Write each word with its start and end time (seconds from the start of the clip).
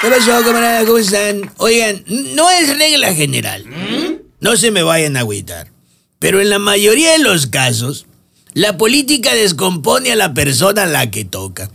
¿Qué 0.00 0.08
pasó? 0.08 0.42
¿Cómo 0.86 0.98
están? 0.98 1.52
Oigan, 1.58 2.02
no 2.06 2.48
es 2.48 2.78
regla 2.78 3.12
general. 3.12 3.64
No 4.40 4.56
se 4.56 4.70
me 4.70 4.82
vayan 4.82 5.18
a 5.18 5.20
agüitar. 5.20 5.68
Pero 6.18 6.40
en 6.40 6.48
la 6.48 6.58
mayoría 6.58 7.12
de 7.12 7.18
los 7.18 7.46
casos, 7.46 8.06
la 8.54 8.78
política 8.78 9.34
descompone 9.34 10.12
a 10.12 10.16
la 10.16 10.32
persona 10.32 10.84
a 10.84 10.86
la 10.86 11.10
que 11.10 11.26
toca. 11.26 11.70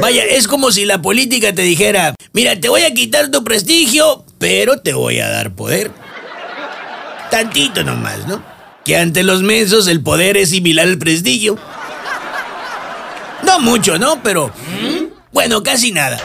Vaya, 0.00 0.24
es 0.24 0.46
como 0.46 0.72
si 0.72 0.84
la 0.84 1.00
política 1.00 1.54
te 1.54 1.62
dijera, 1.62 2.14
mira, 2.32 2.60
te 2.60 2.68
voy 2.68 2.82
a 2.82 2.92
quitar 2.92 3.30
tu 3.30 3.44
prestigio, 3.44 4.24
pero 4.38 4.80
te 4.80 4.92
voy 4.92 5.20
a 5.20 5.30
dar 5.30 5.54
poder. 5.54 5.90
Tantito 7.30 7.82
nomás, 7.82 8.26
¿no? 8.26 8.44
Que 8.84 8.98
ante 8.98 9.22
los 9.22 9.42
mensos 9.42 9.86
el 9.86 10.02
poder 10.02 10.36
es 10.36 10.50
similar 10.50 10.86
al 10.86 10.98
prestigio. 10.98 11.56
No 13.46 13.58
mucho, 13.60 13.98
¿no? 13.98 14.22
Pero... 14.22 14.52
Bueno, 15.32 15.62
casi 15.62 15.92
nada. 15.92 16.18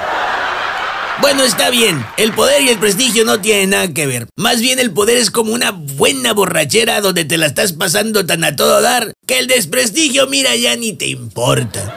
Bueno, 1.20 1.44
está 1.44 1.70
bien. 1.70 2.06
El 2.18 2.32
poder 2.34 2.62
y 2.62 2.70
el 2.70 2.78
prestigio 2.78 3.26
no 3.26 3.42
tienen 3.42 3.72
nada 3.72 3.88
que 3.94 4.06
ver. 4.06 4.28
Más 4.36 4.62
bien 4.62 4.80
el 4.80 4.92
poder 4.92 5.18
es 5.18 5.32
como 5.32 5.54
una 5.54 5.72
buena 5.72 6.34
borrachera 6.34 7.02
donde 7.02 7.26
te 7.26 7.38
la 7.38 7.48
estás 7.48 7.74
pasando 7.74 8.26
tan 8.26 8.44
a 8.44 8.56
todo 8.56 8.82
dar 8.82 9.14
que 9.26 9.40
el 9.40 9.48
desprestigio, 9.48 10.28
mira, 10.28 10.56
ya 10.56 10.76
ni 10.76 10.94
te 10.94 11.08
importa. 11.08 11.96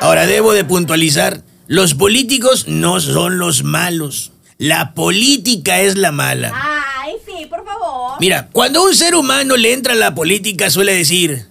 Ahora 0.00 0.26
debo 0.26 0.52
de 0.52 0.64
puntualizar, 0.64 1.42
los 1.66 1.94
políticos 1.94 2.68
no 2.68 3.00
son 3.00 3.38
los 3.38 3.64
malos. 3.64 4.32
La 4.58 4.94
política 4.94 5.80
es 5.80 5.96
la 5.96 6.12
mala. 6.12 6.52
Ay, 6.54 7.14
sí, 7.26 7.46
por 7.46 7.64
favor. 7.64 8.14
Mira, 8.18 8.48
cuando 8.52 8.82
un 8.82 8.94
ser 8.94 9.14
humano 9.14 9.56
le 9.56 9.74
entra 9.74 9.92
a 9.92 9.96
la 9.96 10.14
política 10.14 10.70
suele 10.70 10.94
decir, 10.94 11.46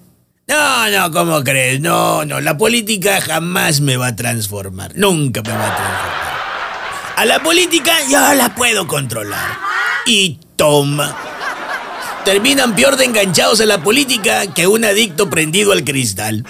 no, 0.48 0.90
no, 0.90 1.12
¿cómo 1.12 1.44
crees? 1.44 1.80
No, 1.80 2.24
no, 2.26 2.40
la 2.40 2.58
política 2.58 3.20
jamás 3.20 3.82
me 3.82 3.98
va 3.98 4.08
a 4.08 4.16
transformar. 4.16 4.92
Nunca 4.96 5.42
me 5.42 5.50
va 5.50 5.68
a 5.68 5.76
transformar. 5.76 6.36
A 7.18 7.26
la 7.26 7.42
política 7.42 7.94
yo 8.10 8.34
la 8.34 8.54
puedo 8.54 8.88
controlar. 8.88 9.58
Y 10.06 10.40
toma. 10.56 11.16
Terminan 12.26 12.76
peor 12.76 12.98
de 12.98 13.06
enganchados 13.06 13.62
a 13.62 13.66
la 13.66 13.82
política 13.82 14.54
que 14.54 14.68
un 14.68 14.84
adicto 14.84 15.30
prendido 15.30 15.72
al 15.72 15.84
cristal. 15.84 16.46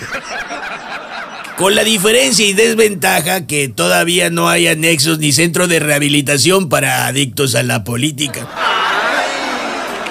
Con 1.58 1.76
la 1.76 1.84
diferencia 1.84 2.46
y 2.46 2.54
desventaja 2.54 3.48
que 3.48 3.70
todavía 3.70 4.30
no 4.30 4.50
hay 4.50 4.68
anexos 4.68 5.20
ni 5.20 5.32
centro 5.32 5.68
de 5.68 5.80
rehabilitación 5.80 6.68
para 6.68 7.08
adictos 7.08 7.56
a 7.56 7.64
la 7.64 7.84
política. 7.84 8.48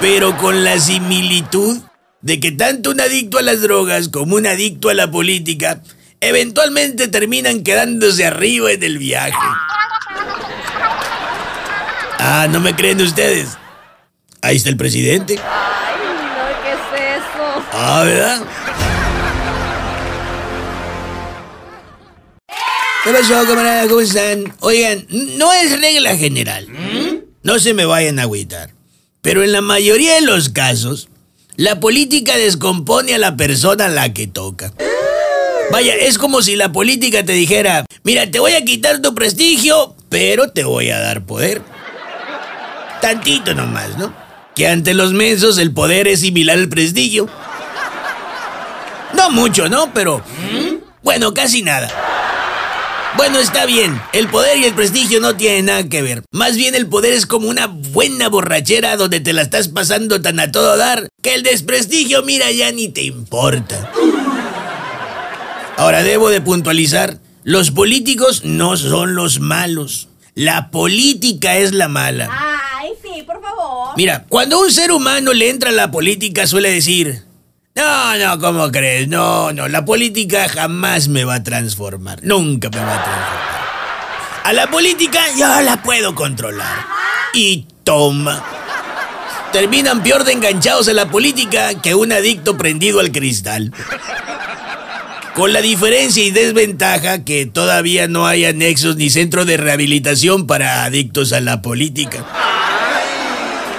Pero 0.00 0.36
con 0.38 0.64
la 0.64 0.78
similitud 0.78 1.80
de 2.25 2.41
que 2.41 2.53
tanto 2.53 2.91
un 2.91 3.03
adicto 3.03 3.36
a 3.36 3.42
las 3.42 3.61
drogas 3.61 4.08
como 4.08 4.36
un 4.36 4.47
adicto 4.47 4.89
a 4.89 4.94
la 4.94 5.11
política 5.11 5.83
eventualmente 6.22 7.06
terminan 7.06 7.62
quedándose 7.62 8.25
arriba 8.25 8.72
en 8.72 8.83
el 8.83 8.97
viaje. 8.97 9.36
Ah, 12.19 12.47
¿no 12.50 12.61
me 12.61 12.75
creen 12.75 13.03
ustedes? 13.03 13.58
Ahí 14.41 14.56
está 14.56 14.70
el 14.70 14.78
presidente. 14.78 15.39
Ay, 15.39 15.97
no, 16.03 16.62
¿qué 16.62 16.72
es 16.72 17.19
eso? 17.19 17.64
Ah, 17.72 18.03
¿verdad? 18.06 18.42
¿Qué 23.05 23.12
pasó, 23.12 23.47
camarada? 23.47 23.86
¿Cómo 23.86 24.00
están? 24.00 24.55
Oigan, 24.61 25.06
no 25.11 25.53
es 25.53 25.78
regla 25.78 26.16
general. 26.16 26.69
No 27.42 27.59
se 27.59 27.75
me 27.75 27.84
vayan 27.84 28.19
a 28.19 28.22
agüitar. 28.22 28.70
Pero 29.20 29.44
en 29.44 29.53
la 29.53 29.61
mayoría 29.61 30.14
de 30.14 30.22
los 30.22 30.48
casos, 30.48 31.11
la 31.56 31.80
política 31.80 32.36
descompone 32.36 33.14
a 33.14 33.19
la 33.19 33.36
persona 33.36 33.86
a 33.86 33.88
la 33.88 34.12
que 34.12 34.27
toca. 34.27 34.72
Vaya, 35.70 35.94
es 35.94 36.19
como 36.19 36.42
si 36.42 36.56
la 36.56 36.72
política 36.72 37.24
te 37.24 37.33
dijera, 37.33 37.86
mira, 38.02 38.30
te 38.30 38.38
voy 38.38 38.52
a 38.52 38.64
quitar 38.64 39.00
tu 39.00 39.14
prestigio, 39.14 39.94
pero 40.08 40.48
te 40.48 40.64
voy 40.64 40.91
a 40.91 41.00
dar 41.00 41.25
poder. 41.25 41.62
Tantito 43.00 43.55
nomás, 43.55 43.97
¿no? 43.97 44.14
Que 44.55 44.69
ante 44.69 44.94
los 44.94 45.12
mensos 45.12 45.58
el 45.58 45.72
poder 45.72 46.06
es 46.06 46.20
similar 46.20 46.59
al 46.59 46.69
prestigio. 46.69 47.28
No 49.16 49.31
mucho, 49.31 49.69
¿no? 49.69 49.92
Pero... 49.94 50.22
Bueno, 51.03 51.34
casi 51.34 51.62
nada. 51.62 51.91
Bueno, 53.16 53.38
está 53.38 53.64
bien. 53.64 54.00
El 54.12 54.28
poder 54.28 54.58
y 54.58 54.64
el 54.64 54.75
prestigio 54.75 55.20
no 55.20 55.36
tienen 55.36 55.66
nada 55.66 55.88
que 55.88 56.02
ver. 56.02 56.25
Más 56.32 56.56
bien 56.56 56.75
el 56.75 56.88
poder 56.88 57.12
es 57.12 57.26
como 57.26 57.48
una 57.48 57.69
buena 57.69 58.28
borrachera 58.28 58.97
donde 58.97 59.20
te 59.20 59.32
la 59.32 59.42
estás 59.42 59.69
pasando 59.69 60.20
tan 60.20 60.41
a 60.41 60.50
todo 60.50 60.76
dar 60.76 61.08
que 61.22 61.34
el 61.34 61.44
desprestigio, 61.44 62.22
mira, 62.22 62.50
ya 62.50 62.72
ni 62.72 62.88
te 62.88 63.03
importa. 63.03 63.92
Ahora 65.76 66.03
debo 66.03 66.28
de 66.30 66.41
puntualizar, 66.41 67.19
los 67.44 67.70
políticos 67.70 68.44
no 68.44 68.76
son 68.76 69.14
los 69.14 69.38
malos. 69.38 70.08
La 70.34 70.70
política 70.70 71.56
es 71.56 71.72
la 71.72 71.86
mala. 71.86 72.28
Ay, 72.30 72.91
sí, 73.00 73.22
por 73.22 73.41
favor. 73.41 73.94
Mira, 73.97 74.26
cuando 74.28 74.60
un 74.60 74.72
ser 74.72 74.91
humano 74.91 75.32
le 75.32 75.50
entra 75.50 75.70
a 75.70 75.72
la 75.72 75.92
política 75.92 76.48
suele 76.48 76.70
decir, 76.72 77.24
no, 77.76 78.16
no, 78.16 78.38
¿cómo 78.38 78.70
crees? 78.70 79.08
No, 79.08 79.52
no, 79.52 79.66
la 79.68 79.84
política 79.84 80.48
jamás 80.48 81.08
me 81.08 81.24
va 81.24 81.36
a 81.36 81.42
transformar. 81.42 82.20
Nunca 82.22 82.70
me 82.70 82.78
va 82.78 82.94
a 82.94 83.02
transformar. 83.02 83.64
A 84.44 84.52
la 84.52 84.70
política 84.70 85.20
yo 85.36 85.60
la 85.62 85.82
puedo 85.82 86.14
controlar. 86.14 86.84
Y 87.32 87.66
toma. 87.82 88.44
Terminan 89.52 90.02
peor 90.02 90.24
de 90.24 90.32
enganchados 90.32 90.86
a 90.88 90.92
la 90.92 91.08
política 91.08 91.80
que 91.80 91.94
un 91.94 92.12
adicto 92.12 92.56
prendido 92.56 93.00
al 93.00 93.10
cristal. 93.10 93.72
Con 95.34 95.52
la 95.52 95.60
diferencia 95.60 96.22
y 96.22 96.30
desventaja 96.30 97.24
que 97.24 97.46
todavía 97.46 98.06
no 98.06 98.26
hay 98.26 98.44
anexos 98.44 98.96
ni 98.96 99.10
centro 99.10 99.44
de 99.44 99.56
rehabilitación 99.56 100.46
para 100.46 100.84
adictos 100.84 101.32
a 101.32 101.41
la 101.41 101.60
política. 101.60 102.24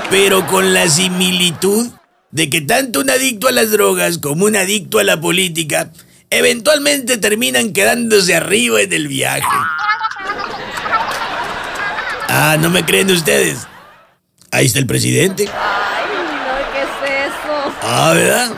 Pero 0.10 0.46
con 0.48 0.74
la 0.74 0.90
similitud 0.90 1.92
de 2.36 2.50
que 2.50 2.60
tanto 2.60 3.00
un 3.00 3.10
adicto 3.10 3.48
a 3.48 3.54
las 3.54 3.72
drogas 3.72 4.18
como 4.18 4.44
un 4.44 4.58
adicto 4.58 5.00
a 5.00 5.06
la 5.06 5.22
política 5.22 5.94
eventualmente 6.30 7.18
terminan 7.18 7.72
quedándose 7.72 8.36
arriba 8.36 8.82
en 8.82 8.92
el 8.92 9.08
viaje. 9.08 9.48
Ah, 12.28 12.58
¿no 12.60 12.70
me 12.70 12.84
creen 12.84 13.10
ustedes? 13.10 13.66
Ahí 14.52 14.66
está 14.66 14.80
el 14.80 14.86
presidente. 14.86 15.48
Ay, 15.48 16.06
no, 16.14 16.74
¿qué 16.74 16.82
es 16.82 17.28
eso? 17.28 17.74
Ah, 17.82 18.12
¿verdad? 18.14 18.52